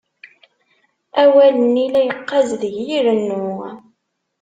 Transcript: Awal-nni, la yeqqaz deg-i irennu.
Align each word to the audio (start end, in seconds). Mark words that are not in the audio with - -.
Awal-nni, 1.21 1.85
la 1.93 2.01
yeqqaz 2.05 2.49
deg-i 2.61 2.85
irennu. 2.97 3.47